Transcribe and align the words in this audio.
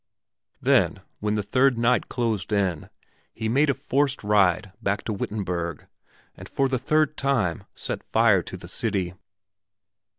Then, 0.59 1.01
when 1.19 1.35
the 1.35 1.43
third 1.43 1.77
night 1.77 2.09
closed 2.09 2.51
in, 2.51 2.89
he 3.35 3.47
made 3.47 3.69
a 3.69 3.75
forced 3.75 4.23
ride 4.23 4.71
back 4.81 5.03
to 5.03 5.13
Wittenberg, 5.13 5.85
and 6.33 6.49
for 6.49 6.67
the 6.67 6.79
third 6.79 7.15
time 7.15 7.65
set 7.75 8.01
fire 8.11 8.41
to 8.41 8.57
the 8.57 8.67
city. 8.67 9.13